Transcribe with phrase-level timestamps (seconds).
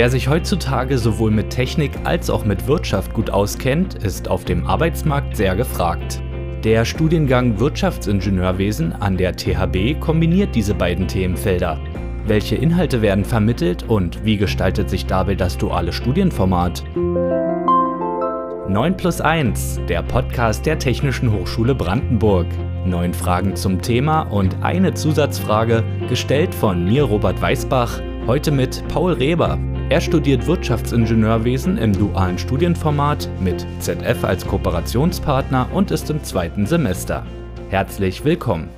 [0.00, 4.66] Wer sich heutzutage sowohl mit Technik als auch mit Wirtschaft gut auskennt, ist auf dem
[4.66, 6.22] Arbeitsmarkt sehr gefragt.
[6.64, 11.78] Der Studiengang Wirtschaftsingenieurwesen an der THB kombiniert diese beiden Themenfelder.
[12.26, 16.82] Welche Inhalte werden vermittelt und wie gestaltet sich dabei das duale Studienformat?
[16.96, 22.46] 9 plus 1, der Podcast der Technischen Hochschule Brandenburg.
[22.86, 29.12] Neun Fragen zum Thema und eine Zusatzfrage, gestellt von mir, Robert Weißbach, heute mit Paul
[29.12, 29.58] Reber.
[29.90, 37.26] Er studiert Wirtschaftsingenieurwesen im dualen Studienformat mit ZF als Kooperationspartner und ist im zweiten Semester.
[37.70, 38.68] Herzlich willkommen.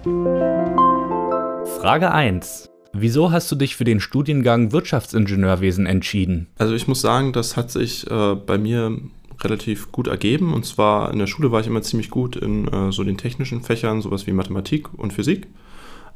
[1.78, 2.70] Frage 1.
[2.94, 6.46] Wieso hast du dich für den Studiengang Wirtschaftsingenieurwesen entschieden?
[6.56, 8.98] Also ich muss sagen, das hat sich äh, bei mir
[9.42, 10.54] relativ gut ergeben.
[10.54, 13.60] Und zwar in der Schule war ich immer ziemlich gut in äh, so den technischen
[13.60, 15.46] Fächern, sowas wie Mathematik und Physik.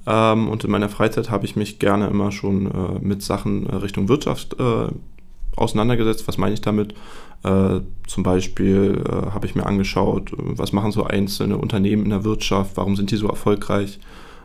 [0.06, 3.77] Ähm, und in meiner Freizeit habe ich mich gerne immer schon äh, mit Sachen äh,
[3.77, 4.88] Richtung Wirtschaft äh,
[5.56, 6.28] auseinandergesetzt.
[6.28, 6.94] Was meine ich damit?
[7.42, 12.77] Äh, zum Beispiel habe ich mir angeschaut, was machen so einzelne Unternehmen in der Wirtschaft,
[12.77, 13.98] warum sind die so erfolgreich?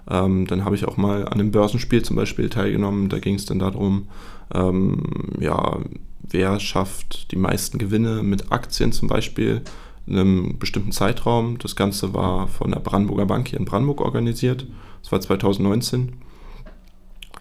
[0.10, 3.10] Ähm, dann habe ich auch mal an einem Börsenspiel zum Beispiel teilgenommen.
[3.10, 4.08] Da ging es dann darum,
[4.54, 5.04] ähm,
[5.40, 5.78] ja,
[6.22, 9.62] wer schafft die meisten Gewinne mit Aktien zum Beispiel
[10.08, 11.58] einem bestimmten Zeitraum.
[11.60, 14.68] Das Ganze war von der Brandenburger Bank hier in Brandenburg organisiert.
[15.02, 16.14] Das war 2019.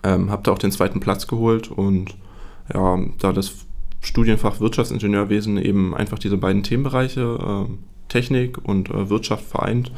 [0.02, 2.16] Ähm, habe da auch den zweiten Platz geholt und
[2.72, 3.66] ja, da das
[4.00, 7.72] Studienfach Wirtschaftsingenieurwesen eben einfach diese beiden Themenbereiche, äh,
[8.08, 9.92] Technik und äh, Wirtschaft vereint,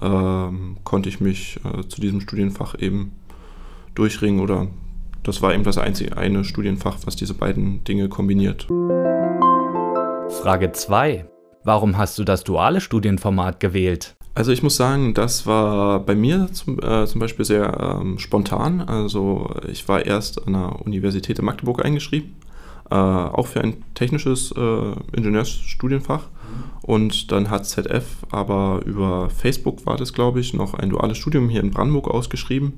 [0.00, 0.48] äh,
[0.84, 3.12] konnte ich mich äh, zu diesem Studienfach eben
[3.94, 4.68] durchringen oder
[5.22, 8.66] das war eben das einzige eine Studienfach, was diese beiden Dinge kombiniert.
[10.42, 11.26] Frage 2.
[11.64, 14.16] Warum hast du das duale Studienformat gewählt?
[14.34, 18.82] Also ich muss sagen, das war bei mir zum, äh, zum Beispiel sehr ähm, spontan.
[18.82, 22.34] Also ich war erst an der Universität in Magdeburg eingeschrieben,
[22.90, 26.28] äh, auch für ein technisches äh, Ingenieursstudienfach.
[26.82, 31.48] Und dann hat ZF aber über Facebook war das, glaube ich, noch ein duales Studium
[31.48, 32.74] hier in Brandenburg ausgeschrieben.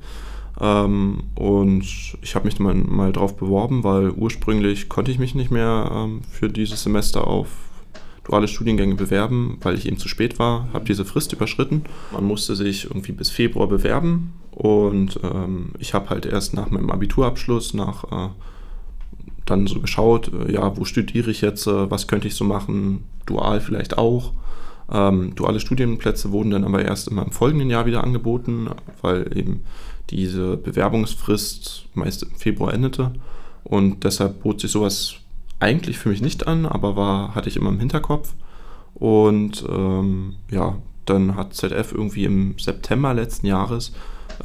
[0.61, 1.85] Ähm, und
[2.23, 6.21] ich habe mich mal, mal drauf beworben, weil ursprünglich konnte ich mich nicht mehr ähm,
[6.31, 7.49] für dieses Semester auf
[8.27, 11.85] duale Studiengänge bewerben, weil ich eben zu spät war, habe diese Frist überschritten.
[12.13, 16.91] Man musste sich irgendwie bis Februar bewerben und ähm, ich habe halt erst nach meinem
[16.91, 18.31] Abiturabschluss, nach äh,
[19.45, 23.05] dann so geschaut, äh, ja, wo studiere ich jetzt, äh, was könnte ich so machen,
[23.27, 24.33] dual vielleicht auch.
[24.91, 28.69] Ähm, duale Studienplätze wurden dann aber erst immer im folgenden Jahr wieder angeboten,
[29.03, 29.61] weil eben
[30.11, 33.13] diese Bewerbungsfrist meist im Februar endete.
[33.65, 35.17] Und deshalb bot sich sowas
[35.61, 38.35] eigentlich für mich nicht an, aber war, hatte ich immer im Hinterkopf.
[38.95, 43.93] Und ähm, ja, dann hat ZF irgendwie im September letzten Jahres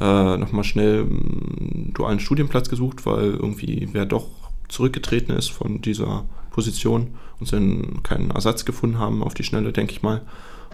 [0.00, 4.28] äh, nochmal schnell einen dualen Studienplatz gesucht, weil irgendwie wer doch
[4.68, 9.92] zurückgetreten ist von dieser Position und dann keinen Ersatz gefunden haben auf die Schnelle, denke
[9.92, 10.22] ich mal.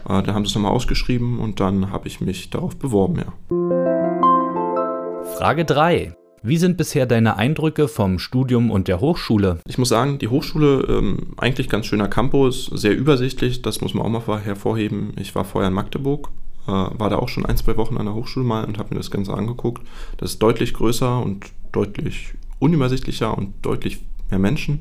[0.05, 3.33] Äh, dann haben sie es nochmal ausgeschrieben und dann habe ich mich darauf beworben, ja.
[5.37, 6.18] Frage 3.
[6.41, 9.59] Wie sind bisher deine Eindrücke vom Studium und der Hochschule?
[9.67, 14.05] Ich muss sagen, die Hochschule, ähm, eigentlich ganz schöner Campus, sehr übersichtlich, das muss man
[14.05, 15.11] auch mal hervorheben.
[15.19, 16.29] Ich war vorher in Magdeburg,
[16.65, 18.99] äh, war da auch schon ein, zwei Wochen an der Hochschule mal und habe mir
[18.99, 19.85] das Ganze angeguckt.
[20.15, 24.79] Das ist deutlich größer und deutlich unübersichtlicher und deutlich mehr Menschen.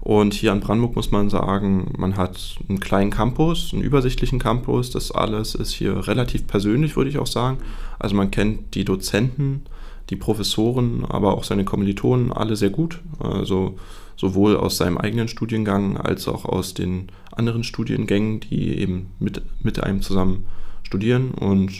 [0.00, 4.90] Und hier an Brandenburg muss man sagen, man hat einen kleinen Campus, einen übersichtlichen Campus.
[4.90, 7.58] Das alles ist hier relativ persönlich, würde ich auch sagen.
[7.98, 9.62] Also man kennt die Dozenten,
[10.10, 13.00] die Professoren, aber auch seine Kommilitonen alle sehr gut.
[13.18, 13.76] Also
[14.16, 19.82] sowohl aus seinem eigenen Studiengang als auch aus den anderen Studiengängen, die eben mit, mit
[19.82, 20.44] einem zusammen
[20.82, 21.32] studieren.
[21.32, 21.72] Und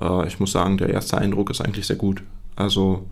[0.00, 2.22] äh, ich muss sagen, der erste Eindruck ist eigentlich sehr gut.
[2.56, 3.06] Also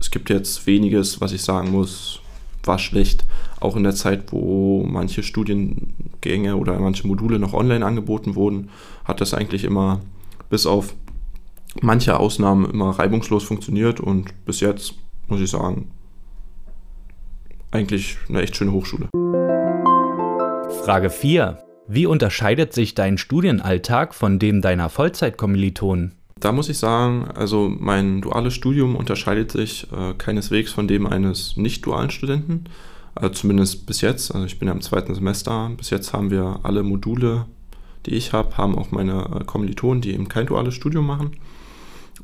[0.00, 2.20] es gibt jetzt weniges, was ich sagen muss,
[2.64, 3.24] war schlecht.
[3.60, 8.70] Auch in der Zeit, wo manche Studiengänge oder manche Module noch online angeboten wurden,
[9.04, 10.00] hat das eigentlich immer
[10.48, 10.94] bis auf
[11.82, 14.94] manche Ausnahmen immer reibungslos funktioniert und bis jetzt
[15.28, 15.90] muss ich sagen,
[17.70, 19.08] eigentlich eine echt schöne Hochschule.
[20.84, 21.58] Frage 4.
[21.86, 26.14] Wie unterscheidet sich dein Studienalltag von dem deiner Vollzeitkommilitonen?
[26.40, 31.56] Da muss ich sagen, also mein duales Studium unterscheidet sich äh, keineswegs von dem eines
[31.56, 32.64] nicht dualen Studenten.
[33.14, 34.32] Also zumindest bis jetzt.
[34.32, 35.70] Also ich bin ja im zweiten Semester.
[35.76, 37.46] Bis jetzt haben wir alle Module,
[38.06, 41.32] die ich habe, haben auch meine äh, Kommilitonen, die eben kein duales Studium machen.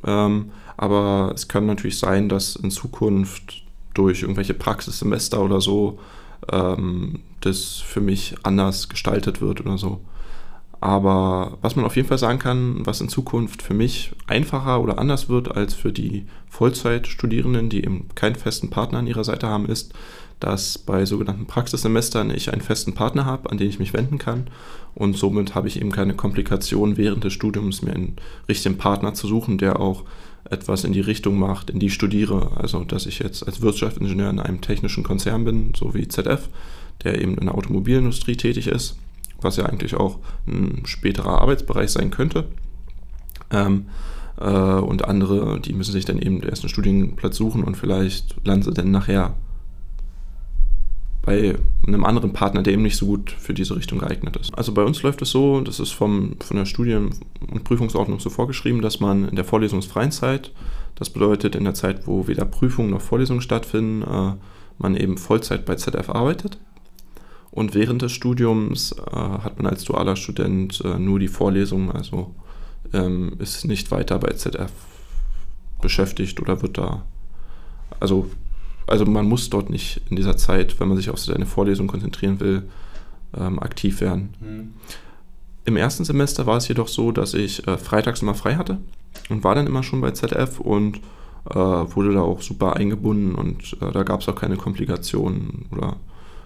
[0.06, 3.62] Ähm, aber es kann natürlich sein, dass in Zukunft
[3.94, 5.98] durch irgendwelche Praxissemester oder so
[6.50, 10.00] ähm, das für mich anders gestaltet wird oder so.
[10.84, 14.98] Aber was man auf jeden Fall sagen kann, was in Zukunft für mich einfacher oder
[14.98, 19.64] anders wird als für die Vollzeitstudierenden, die eben keinen festen Partner an ihrer Seite haben,
[19.64, 19.94] ist,
[20.40, 24.48] dass bei sogenannten Praxissemestern ich einen festen Partner habe, an den ich mich wenden kann.
[24.94, 28.16] Und somit habe ich eben keine Komplikation während des Studiums, mir einen
[28.46, 30.04] richtigen Partner zu suchen, der auch
[30.50, 32.58] etwas in die Richtung macht, in die ich studiere.
[32.58, 36.50] Also, dass ich jetzt als Wirtschaftsingenieur in einem technischen Konzern bin, so wie ZF,
[37.04, 38.98] der eben in der Automobilindustrie tätig ist,
[39.44, 42.46] was ja eigentlich auch ein späterer Arbeitsbereich sein könnte.
[43.50, 43.86] Ähm,
[44.40, 48.64] äh, und andere, die müssen sich dann eben erst einen Studienplatz suchen und vielleicht landen
[48.64, 49.34] sie dann nachher
[51.22, 51.56] bei
[51.86, 54.56] einem anderen Partner, der eben nicht so gut für diese Richtung geeignet ist.
[54.58, 57.14] Also bei uns läuft es so, das ist vom, von der Studien-
[57.50, 60.52] und Prüfungsordnung so vorgeschrieben, dass man in der vorlesungsfreien Zeit,
[60.96, 64.34] das bedeutet in der Zeit, wo weder Prüfungen noch Vorlesungen stattfinden, äh,
[64.78, 66.58] man eben Vollzeit bei ZF arbeitet.
[67.54, 72.34] Und während des Studiums äh, hat man als dualer Student äh, nur die Vorlesungen, also
[72.92, 74.72] ähm, ist nicht weiter bei ZF
[75.80, 77.04] beschäftigt oder wird da,
[78.00, 78.28] also
[78.86, 82.40] also man muss dort nicht in dieser Zeit, wenn man sich auf seine Vorlesung konzentrieren
[82.40, 82.64] will,
[83.36, 84.34] ähm, aktiv werden.
[84.40, 84.74] Mhm.
[85.64, 88.78] Im ersten Semester war es jedoch so, dass ich äh, freitags immer frei hatte
[89.30, 90.98] und war dann immer schon bei ZF und
[91.48, 95.96] äh, wurde da auch super eingebunden und äh, da gab es auch keine Komplikationen oder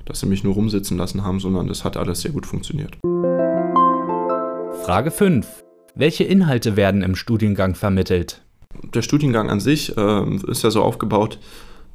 [0.09, 2.99] dass sie mich nur rumsitzen lassen haben, sondern das hat alles sehr gut funktioniert.
[4.85, 5.47] Frage 5.
[5.95, 8.43] Welche Inhalte werden im Studiengang vermittelt?
[8.95, 11.39] Der Studiengang an sich äh, ist ja so aufgebaut,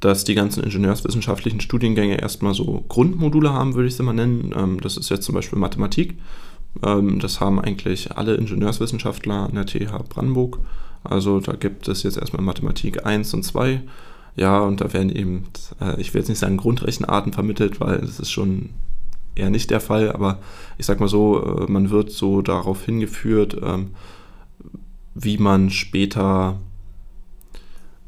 [0.00, 4.54] dass die ganzen ingenieurswissenschaftlichen Studiengänge erstmal so Grundmodule haben, würde ich sie mal nennen.
[4.56, 6.18] Ähm, das ist jetzt zum Beispiel Mathematik.
[6.84, 10.58] Ähm, das haben eigentlich alle Ingenieurswissenschaftler an der TH Brandenburg.
[11.02, 13.82] Also da gibt es jetzt erstmal Mathematik 1 und 2.
[14.36, 15.44] Ja, und da werden eben,
[15.80, 18.70] äh, ich will jetzt nicht sagen Grundrechenarten vermittelt, weil das ist schon
[19.34, 20.38] eher nicht der Fall, aber
[20.78, 23.90] ich sag mal so, äh, man wird so darauf hingeführt, ähm,
[25.14, 26.58] wie man später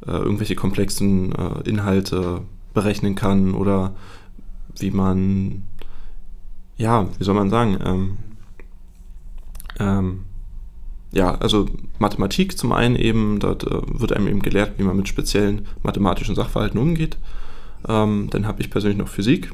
[0.04, 2.42] äh, irgendwelche komplexen äh, Inhalte
[2.74, 3.94] berechnen kann oder
[4.78, 5.62] wie man,
[6.76, 8.18] ja, wie soll man sagen, ähm,
[9.78, 10.25] ähm,
[11.16, 11.66] ja, also
[11.98, 16.34] Mathematik zum einen eben, dort äh, wird einem eben gelehrt, wie man mit speziellen mathematischen
[16.34, 17.16] Sachverhalten umgeht.
[17.88, 19.52] Ähm, dann habe ich persönlich noch Physik.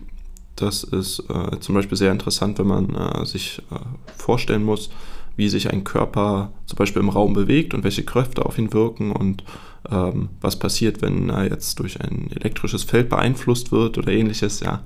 [0.56, 3.76] Das ist äh, zum Beispiel sehr interessant, wenn man äh, sich äh,
[4.16, 4.90] vorstellen muss,
[5.36, 9.12] wie sich ein Körper zum Beispiel im Raum bewegt und welche Kräfte auf ihn wirken
[9.12, 9.44] und
[9.88, 14.82] ähm, was passiert, wenn er jetzt durch ein elektrisches Feld beeinflusst wird oder ähnliches, ja.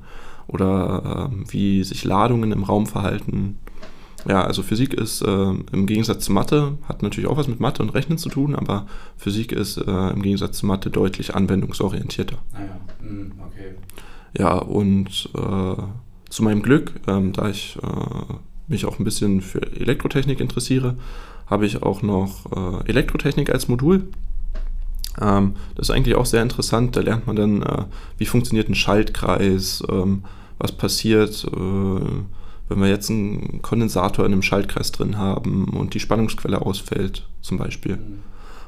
[0.46, 3.58] Oder ähm, wie sich Ladungen im Raum verhalten.
[4.28, 7.82] Ja, also Physik ist äh, im Gegensatz zu Mathe, hat natürlich auch was mit Mathe
[7.82, 8.86] und Rechnen zu tun, aber
[9.16, 12.38] Physik ist äh, im Gegensatz zu Mathe deutlich anwendungsorientierter.
[12.52, 13.74] Ah ja, hm, okay.
[14.36, 15.82] Ja, und äh,
[16.28, 18.34] zu meinem Glück, ähm, da ich äh,
[18.66, 20.96] mich auch ein bisschen für Elektrotechnik interessiere,
[21.46, 24.08] habe ich auch noch äh, Elektrotechnik als Modul.
[25.20, 26.96] Ähm, das ist eigentlich auch sehr interessant.
[26.96, 27.84] Da lernt man dann, äh,
[28.18, 30.24] wie funktioniert ein Schaltkreis, ähm,
[30.58, 31.46] was passiert,
[32.68, 37.58] wenn wir jetzt einen Kondensator in einem Schaltkreis drin haben und die Spannungsquelle ausfällt, zum
[37.58, 37.96] Beispiel.
[37.96, 38.22] Mhm.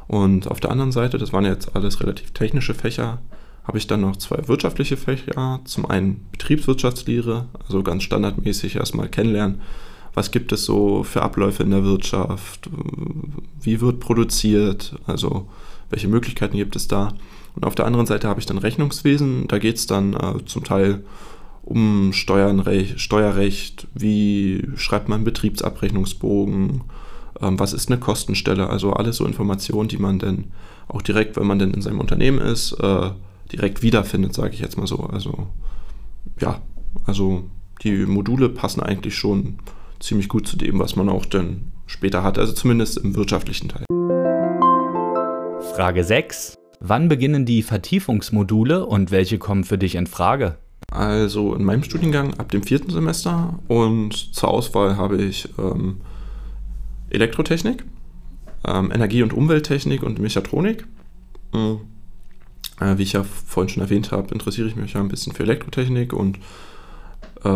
[0.06, 3.18] Und auf der anderen Seite, das waren jetzt alles relativ technische Fächer,
[3.64, 5.60] habe ich dann noch zwei wirtschaftliche Fächer.
[5.64, 9.60] Zum einen Betriebswirtschaftslehre, also ganz standardmäßig erstmal kennenlernen,
[10.14, 12.70] was gibt es so für Abläufe in der Wirtschaft,
[13.60, 15.48] wie wird produziert, also
[15.90, 17.12] welche Möglichkeiten gibt es da.
[17.54, 20.64] Und auf der anderen Seite habe ich dann Rechnungswesen, da geht es dann äh, zum
[20.64, 21.04] Teil
[21.68, 26.82] um Steuernrecht, Steuerrecht, wie schreibt man Betriebsabrechnungsbogen,
[27.42, 30.52] ähm, was ist eine Kostenstelle, also alles so Informationen, die man dann
[30.88, 33.10] auch direkt, wenn man dann in seinem Unternehmen ist, äh,
[33.52, 35.00] direkt wiederfindet, sage ich jetzt mal so.
[35.00, 35.48] Also
[36.40, 36.62] ja,
[37.04, 37.44] also
[37.82, 39.58] die Module passen eigentlich schon
[40.00, 43.84] ziemlich gut zu dem, was man auch dann später hat, also zumindest im wirtschaftlichen Teil.
[45.74, 46.54] Frage 6.
[46.80, 50.56] Wann beginnen die Vertiefungsmodule und welche kommen für dich in Frage?
[50.90, 55.98] Also in meinem Studiengang ab dem vierten Semester und zur Auswahl habe ich ähm,
[57.10, 57.84] Elektrotechnik,
[58.66, 60.86] ähm, Energie- und Umwelttechnik und Mechatronik.
[61.52, 61.80] Mhm.
[62.80, 65.42] Äh, wie ich ja vorhin schon erwähnt habe, interessiere ich mich ja ein bisschen für
[65.42, 66.38] Elektrotechnik und
[67.44, 67.48] äh,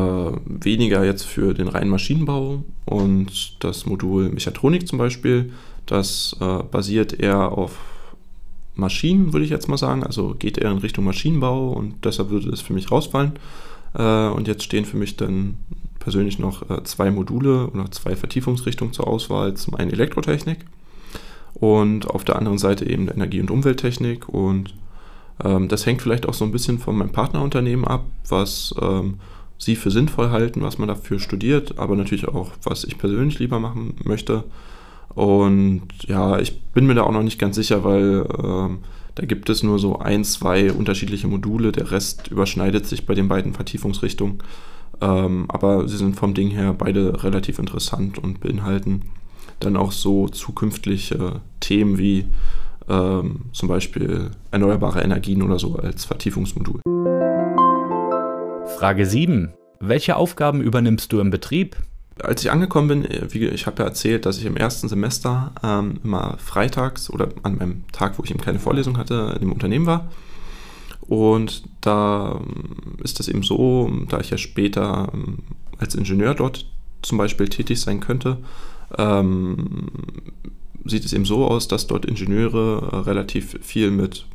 [0.45, 5.53] weniger jetzt für den reinen Maschinenbau und das Modul Mechatronik zum Beispiel,
[5.87, 7.79] das äh, basiert eher auf
[8.75, 12.51] Maschinen, würde ich jetzt mal sagen, also geht eher in Richtung Maschinenbau und deshalb würde
[12.51, 13.33] es für mich rausfallen.
[13.95, 15.59] Äh, und jetzt stehen für mich dann
[15.99, 19.55] persönlich noch äh, zwei Module oder zwei Vertiefungsrichtungen zur Auswahl.
[19.55, 20.65] Zum einen Elektrotechnik
[21.55, 24.75] und auf der anderen Seite eben Energie- und Umwelttechnik und
[25.45, 29.19] ähm, das hängt vielleicht auch so ein bisschen von meinem Partnerunternehmen ab, was ähm,
[29.59, 33.61] sie für sinnvoll halten, was man dafür studiert, aber natürlich auch, was ich persönlich lieber
[33.61, 34.45] machen möchte.
[35.15, 38.79] Und ja, ich bin mir da auch noch nicht ganz sicher, weil ähm,
[39.15, 41.73] da gibt es nur so ein, zwei unterschiedliche Module.
[41.73, 44.39] Der Rest überschneidet sich bei den beiden Vertiefungsrichtungen.
[45.01, 49.03] Ähm, aber sie sind vom Ding her beide relativ interessant und beinhalten
[49.61, 52.27] dann auch so zukünftige Themen wie
[52.89, 56.81] ähm, zum Beispiel erneuerbare Energien oder so als Vertiefungsmodul.
[58.79, 59.53] Frage 7.
[59.81, 61.77] Welche Aufgaben übernimmst du im Betrieb?
[62.21, 65.53] Als ich angekommen bin, äh, wie ich habe ja erzählt, dass ich im ersten Semester
[65.63, 69.53] ähm, immer freitags oder an meinem Tag, wo ich eben keine Vorlesung hatte, in dem
[69.53, 70.09] Unternehmen war.
[71.01, 75.39] Und da ähm, ist es eben so, da ich ja später ähm,
[75.79, 76.67] als Ingenieur dort
[77.03, 78.39] zum Beispiel tätig sein könnte,
[78.99, 79.89] ähm,
[80.85, 84.27] sieht es eben so aus, dass dort Ingenieure äh, relativ viel mit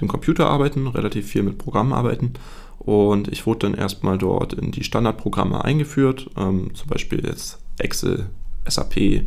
[0.00, 2.34] dem Computer arbeiten, relativ viel mit Programmen arbeiten.
[2.78, 8.28] Und ich wurde dann erstmal dort in die Standardprogramme eingeführt, ähm, zum Beispiel jetzt Excel,
[8.68, 9.26] SAP,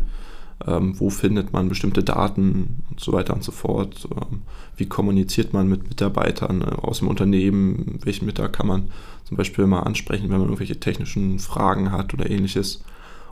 [0.66, 4.08] ähm, wo findet man bestimmte Daten und so weiter und so fort.
[4.12, 4.42] Ähm,
[4.76, 8.90] wie kommuniziert man mit Mitarbeitern äh, aus dem Unternehmen, welchen Mitarbeiter kann man
[9.24, 12.84] zum Beispiel mal ansprechen, wenn man irgendwelche technischen Fragen hat oder ähnliches.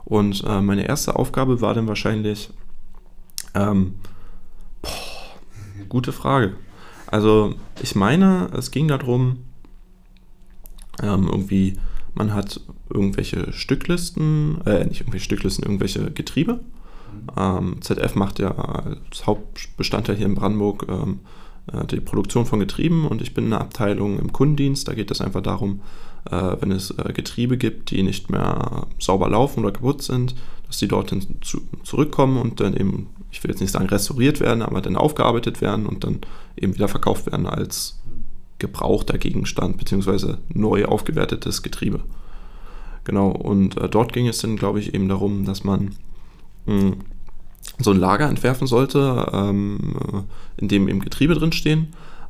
[0.04, 2.50] Und äh, meine erste Aufgabe war dann wahrscheinlich,
[3.54, 3.94] ähm,
[4.82, 4.90] boah,
[5.88, 6.56] gute Frage.
[7.06, 9.38] Also ich meine, es ging darum,
[11.02, 11.78] ähm, irgendwie,
[12.14, 16.54] man hat irgendwelche Stücklisten, äh, nicht irgendwelche Stücklisten, irgendwelche Getriebe.
[16.54, 17.30] Mhm.
[17.36, 21.45] Ähm, ZF macht ja als Hauptbestandteil hier in Brandenburg ähm, äh,
[21.90, 24.86] die Produktion von Getrieben und ich bin in einer Abteilung im Kundendienst.
[24.86, 25.80] Da geht es einfach darum,
[26.30, 30.34] äh, wenn es äh, Getriebe gibt, die nicht mehr sauber laufen oder kaputt sind,
[30.66, 34.62] dass die dorthin zu, zurückkommen und dann eben, ich will jetzt nicht sagen restauriert werden,
[34.62, 36.20] aber dann aufgearbeitet werden und dann
[36.56, 38.00] eben wieder verkauft werden als
[38.58, 42.00] gebrauchter Gegenstand beziehungsweise neu aufgewertetes Getriebe.
[43.04, 45.94] Genau, und äh, dort ging es dann, glaube ich, eben darum, dass man
[46.66, 46.96] mh, hm,
[47.78, 50.24] so ein Lager entwerfen sollte, ähm,
[50.56, 51.88] in dem eben Getriebe drinstehen.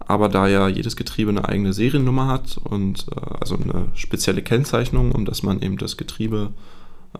[0.09, 5.12] Aber da ja jedes Getriebe eine eigene Seriennummer hat und äh, also eine spezielle Kennzeichnung,
[5.12, 6.52] um dass man eben das Getriebe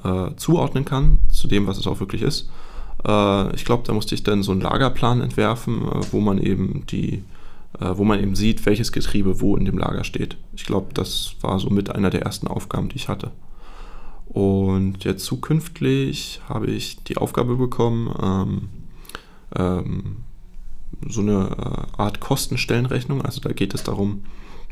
[0.05, 2.49] äh, zuordnen kann zu dem, was es auch wirklich ist.
[3.05, 6.85] Äh, ich glaube, da musste ich dann so einen Lagerplan entwerfen, äh, wo man eben
[6.87, 7.25] die
[7.81, 10.37] äh, wo man eben sieht, welches Getriebe wo in dem Lager steht.
[10.55, 13.33] Ich glaube, das war so mit einer der ersten Aufgaben, die ich hatte.
[14.27, 18.69] Und jetzt zukünftig habe ich die Aufgabe bekommen, ähm,
[19.55, 20.17] ähm,
[21.09, 23.23] so eine äh, Art Kostenstellenrechnung.
[23.23, 24.25] Also da geht es darum,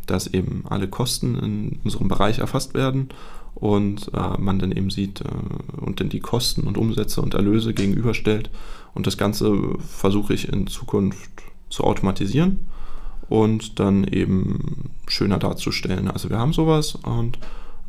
[0.06, 3.08] dass eben alle Kosten in unserem Bereich erfasst werden
[3.54, 7.72] und äh, man dann eben sieht äh, und dann die Kosten und Umsätze und Erlöse
[7.72, 8.50] gegenüberstellt.
[8.94, 11.30] Und das Ganze versuche ich in Zukunft
[11.70, 12.66] zu automatisieren
[13.28, 16.10] und dann eben schöner darzustellen.
[16.10, 17.38] Also wir haben sowas und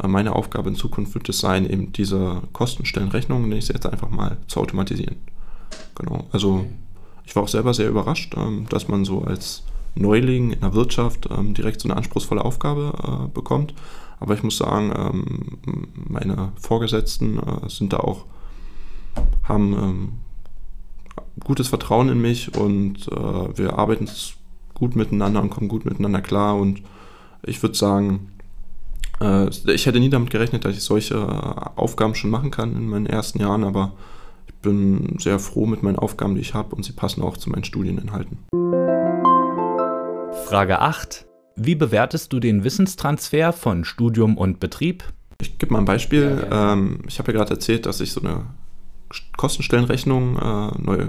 [0.04, 4.38] meine Aufgabe in Zukunft wird es sein, eben diese Kostenstellenrechnung, nenne ich jetzt einfach mal,
[4.48, 5.16] zu automatisieren.
[5.96, 6.26] Genau.
[6.32, 6.66] Also
[7.26, 9.64] ich war auch selber sehr überrascht, ähm, dass man so als
[9.96, 13.74] Neuling in der Wirtschaft ähm, direkt so eine anspruchsvolle Aufgabe äh, bekommt.
[14.20, 15.58] Aber ich muss sagen, ähm,
[15.96, 18.26] meine Vorgesetzten äh, sind da auch,
[19.44, 20.20] haben
[21.40, 24.10] gutes Vertrauen in mich und wir arbeiten
[24.74, 26.58] gut miteinander und kommen gut miteinander klar.
[26.58, 26.82] Und
[27.44, 28.32] ich würde sagen,
[29.22, 31.18] äh, ich hätte nie damit gerechnet, dass ich solche
[31.78, 33.94] Aufgaben schon machen kann in meinen ersten Jahren, aber
[34.48, 37.50] ich bin sehr froh mit meinen Aufgaben, die ich habe und sie passen auch zu
[37.50, 38.38] meinen Studieninhalten.
[40.46, 41.26] Frage 8.
[41.56, 45.04] Wie bewertest du den Wissenstransfer von Studium und Betrieb?
[45.42, 46.46] Ich gebe mal ein Beispiel.
[46.50, 48.46] Ja, ähm, ich habe ja gerade erzählt, dass ich so eine
[49.38, 51.08] Kostenstellenrechnung äh, neu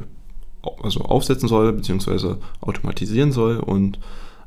[0.83, 3.59] also aufsetzen soll, beziehungsweise automatisieren soll.
[3.59, 3.99] Und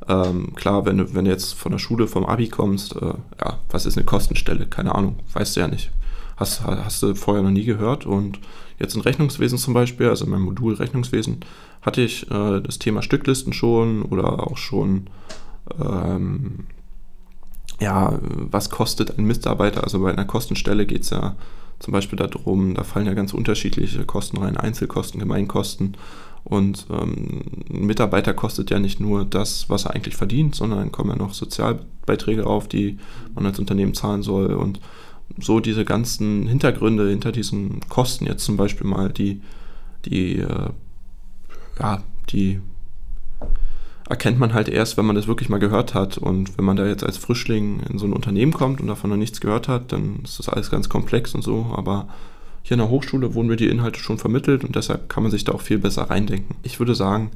[0.10, 3.60] ähm, klar, wenn du, wenn du jetzt von der Schule, vom Abi kommst, äh, ja,
[3.70, 4.66] was ist eine Kostenstelle?
[4.66, 5.92] Keine Ahnung, weißt du ja nicht.
[6.36, 8.06] Hast, hast du vorher noch nie gehört.
[8.08, 8.39] Und
[8.80, 11.42] jetzt in Rechnungswesen zum Beispiel, also in meinem Modul Rechnungswesen,
[11.84, 15.08] hatte ich äh, das Thema Stücklisten schon oder auch schon,
[15.80, 16.66] ähm,
[17.80, 19.84] ja, was kostet ein Mitarbeiter?
[19.84, 21.36] Also bei einer Kostenstelle geht es ja
[21.78, 25.96] zum Beispiel darum, da fallen ja ganz unterschiedliche Kosten rein, Einzelkosten, Gemeinkosten.
[26.50, 30.91] Und ähm, ein Mitarbeiter kostet ja nicht nur das, was er eigentlich verdient, sondern dann
[30.91, 32.98] kommen ja noch Sozialbeiträge auf, die
[33.36, 34.53] man als Unternehmen zahlen soll.
[34.53, 34.79] Und
[35.39, 39.41] so diese ganzen Hintergründe hinter diesen Kosten, jetzt zum Beispiel mal die,
[40.06, 40.70] die, äh,
[41.79, 42.60] ja, die
[44.10, 46.18] erkennt man halt erst, wenn man das wirklich mal gehört hat.
[46.18, 49.18] Und wenn man da jetzt als Frischling in so ein Unternehmen kommt und davon noch
[49.18, 51.72] nichts gehört hat, dann ist das alles ganz komplex und so.
[51.75, 52.08] Aber
[52.69, 55.43] hier in der Hochschule wurden mir die Inhalte schon vermittelt und deshalb kann man sich
[55.43, 56.55] da auch viel besser reindenken.
[56.63, 57.31] Ich würde sagen,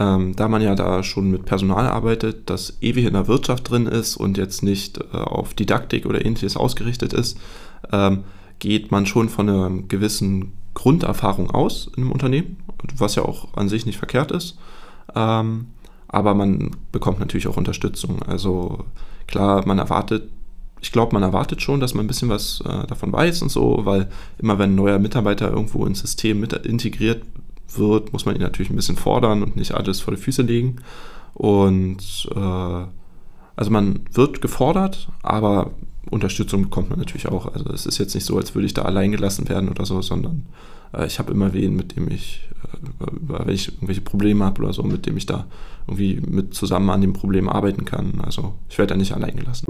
[0.00, 3.86] Ähm, da man ja da schon mit Personal arbeitet, das ewig in der Wirtschaft drin
[3.88, 7.36] ist und jetzt nicht äh, auf Didaktik oder ähnliches ausgerichtet ist,
[7.90, 8.22] ähm,
[8.60, 12.58] geht man schon von einer gewissen Grunderfahrung aus in einem Unternehmen,
[12.96, 14.56] was ja auch an sich nicht verkehrt ist.
[15.16, 15.66] Ähm,
[16.06, 18.22] aber man bekommt natürlich auch Unterstützung.
[18.22, 18.84] Also
[19.26, 20.30] klar, man erwartet,
[20.80, 23.80] ich glaube, man erwartet schon, dass man ein bisschen was äh, davon weiß und so,
[23.84, 24.08] weil
[24.38, 27.22] immer wenn ein neuer Mitarbeiter irgendwo ins System mit integriert
[27.74, 30.76] wird, muss man ihn natürlich ein bisschen fordern und nicht alles vor die Füße legen.
[31.34, 32.86] Und äh,
[33.56, 35.72] also man wird gefordert, aber
[36.10, 37.52] Unterstützung bekommt man natürlich auch.
[37.52, 40.00] Also es ist jetzt nicht so, als würde ich da allein gelassen werden oder so,
[40.00, 40.46] sondern
[40.92, 44.72] äh, ich habe immer wen, mit dem ich, äh, wenn ich irgendwelche Probleme habe oder
[44.72, 45.46] so, mit dem ich da
[45.86, 48.20] irgendwie mit zusammen an dem Problem arbeiten kann.
[48.22, 49.66] Also ich werde da nicht allein gelassen.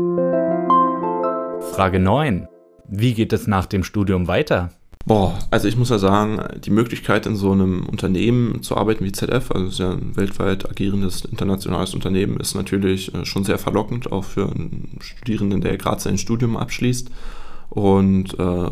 [1.79, 2.49] Frage 9.
[2.89, 4.73] Wie geht es nach dem Studium weiter?
[5.07, 9.13] Boah, also ich muss ja sagen, die Möglichkeit in so einem Unternehmen zu arbeiten wie
[9.13, 14.11] ZF, also ist ja ein weltweit agierendes internationales Unternehmen, ist natürlich äh, schon sehr verlockend,
[14.11, 17.13] auch für einen Studierenden, der gerade sein Studium abschließt.
[17.71, 18.71] Und äh,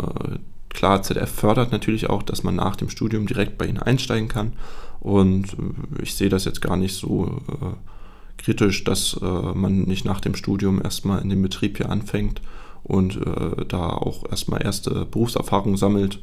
[0.71, 4.55] klar, ZF fördert natürlich auch, dass man nach dem Studium direkt bei ihnen einsteigen kann.
[4.99, 10.05] Und äh, ich sehe das jetzt gar nicht so äh, kritisch, dass äh, man nicht
[10.05, 12.41] nach dem Studium erstmal in dem Betrieb hier anfängt
[12.87, 16.21] und äh, da auch erstmal erste Berufserfahrung sammelt.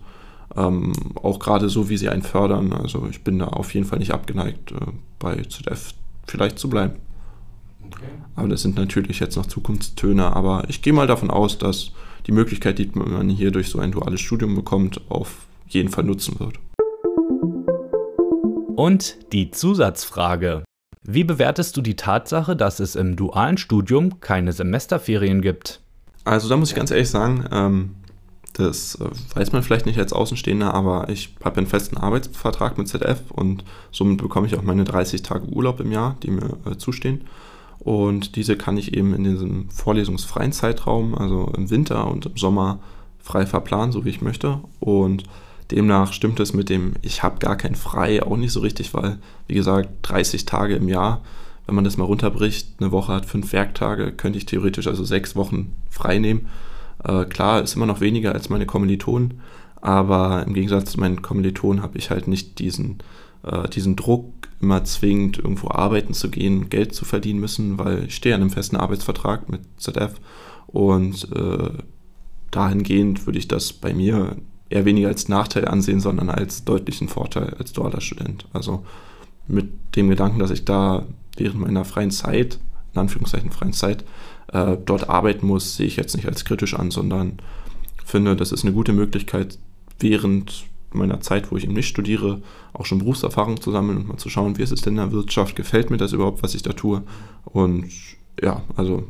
[0.55, 2.73] Ähm, auch gerade so, wie sie einen fördern.
[2.73, 4.75] Also ich bin da auf jeden Fall nicht abgeneigt, äh,
[5.19, 5.93] bei ZF
[6.25, 6.95] vielleicht zu bleiben.
[7.85, 8.05] Okay.
[8.35, 11.91] Aber das sind natürlich jetzt noch Zukunftstöne, aber ich gehe mal davon aus, dass
[12.27, 16.39] die Möglichkeit, die man hier durch so ein duales Studium bekommt, auf jeden Fall nutzen
[16.39, 16.59] wird.
[18.75, 20.63] Und die Zusatzfrage.
[21.05, 25.82] Wie bewertest du die Tatsache, dass es im dualen Studium keine Semesterferien gibt?
[26.25, 27.95] Also da muss ich ganz ehrlich sagen, ähm,
[28.53, 32.87] das äh, weiß man vielleicht nicht als Außenstehender, aber ich habe einen festen Arbeitsvertrag mit
[32.87, 36.77] ZF und somit bekomme ich auch meine 30 Tage Urlaub im Jahr, die mir äh,
[36.77, 37.21] zustehen.
[37.79, 42.79] Und diese kann ich eben in diesem vorlesungsfreien Zeitraum, also im Winter und im Sommer,
[43.19, 44.59] frei verplanen, so wie ich möchte.
[44.79, 45.23] Und
[45.71, 49.17] demnach stimmt es mit dem, ich habe gar kein Frei auch nicht so richtig, weil,
[49.47, 51.21] wie gesagt, 30 Tage im Jahr
[51.65, 55.35] wenn man das mal runterbricht, eine Woche hat fünf Werktage, könnte ich theoretisch also sechs
[55.35, 56.47] Wochen frei nehmen.
[57.03, 59.41] Äh, klar, ist immer noch weniger als meine Kommilitonen,
[59.81, 62.99] aber im Gegensatz zu meinen Kommilitonen habe ich halt nicht diesen,
[63.43, 68.15] äh, diesen Druck, immer zwingend irgendwo arbeiten zu gehen, Geld zu verdienen müssen, weil ich
[68.15, 70.21] stehe an einem festen Arbeitsvertrag mit ZF
[70.67, 71.69] und äh,
[72.49, 74.37] dahingehend würde ich das bei mir
[74.69, 78.45] eher weniger als Nachteil ansehen, sondern als deutlichen Vorteil als dualer Student.
[78.53, 78.85] Also
[79.47, 81.05] mit dem Gedanken, dass ich da
[81.37, 82.59] während meiner freien Zeit,
[82.93, 84.03] in Anführungszeichen freien Zeit,
[84.51, 87.39] äh, dort arbeiten muss, sehe ich jetzt nicht als kritisch an, sondern
[88.05, 89.57] finde, das ist eine gute Möglichkeit,
[89.99, 92.41] während meiner Zeit, wo ich eben nicht studiere,
[92.73, 95.11] auch schon Berufserfahrung zu sammeln und mal zu schauen, wie ist es denn in der
[95.11, 97.01] Wirtschaft, gefällt mir das überhaupt, was ich da tue.
[97.45, 97.89] Und
[98.41, 99.07] ja, also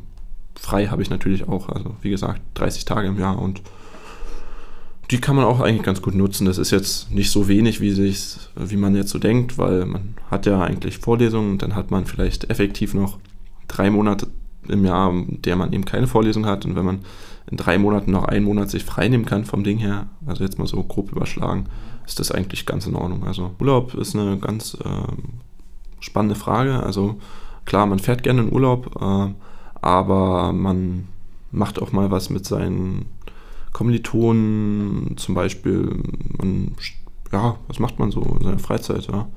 [0.55, 3.61] frei habe ich natürlich auch, also wie gesagt, 30 Tage im Jahr und
[5.11, 6.45] die kann man auch eigentlich ganz gut nutzen.
[6.45, 10.15] Das ist jetzt nicht so wenig, wie, sich's, wie man jetzt so denkt, weil man
[10.31, 13.19] hat ja eigentlich Vorlesungen und dann hat man vielleicht effektiv noch
[13.67, 14.27] drei Monate
[14.67, 16.65] im Jahr, in der man eben keine Vorlesung hat.
[16.65, 16.99] Und wenn man
[17.51, 20.67] in drei Monaten noch einen Monat sich freinehmen kann vom Ding her, also jetzt mal
[20.67, 21.65] so grob überschlagen,
[22.05, 23.25] ist das eigentlich ganz in Ordnung.
[23.25, 25.11] Also Urlaub ist eine ganz äh,
[25.99, 26.81] spannende Frage.
[26.81, 27.19] Also
[27.65, 29.33] klar, man fährt gerne in Urlaub, äh,
[29.81, 31.07] aber man
[31.51, 33.05] macht auch mal was mit seinen
[33.73, 36.01] Kommilitonen zum Beispiel,
[36.37, 36.75] man,
[37.31, 39.07] ja, was macht man so in seiner Freizeit?
[39.07, 39.27] Ja?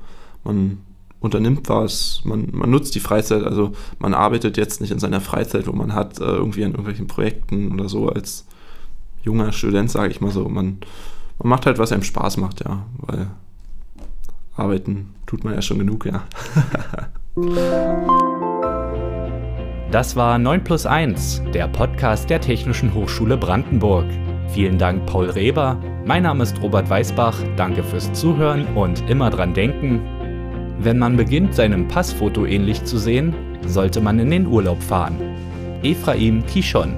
[0.43, 0.79] Man
[1.19, 5.67] unternimmt was, man, man nutzt die Freizeit, also man arbeitet jetzt nicht in seiner Freizeit,
[5.67, 8.45] wo man hat, äh, irgendwie an irgendwelchen Projekten oder so als
[9.23, 10.47] junger Student, sage ich mal so.
[10.47, 10.77] Man,
[11.39, 13.27] man macht halt, was einem Spaß macht, ja, weil
[14.55, 16.23] arbeiten tut man ja schon genug, ja.
[19.91, 24.05] Das war 9 plus 1, der Podcast der Technischen Hochschule Brandenburg.
[24.49, 25.77] Vielen Dank, Paul Reber.
[26.05, 27.37] Mein Name ist Robert Weißbach.
[27.55, 30.01] Danke fürs Zuhören und immer dran denken.
[30.79, 33.33] Wenn man beginnt, seinem Passfoto ähnlich zu sehen,
[33.65, 35.17] sollte man in den Urlaub fahren.
[35.83, 36.95] Ephraim Kishon